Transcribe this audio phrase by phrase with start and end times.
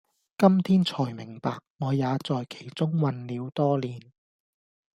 [0.35, 4.01] 今天纔明白，我也在其中混了多年；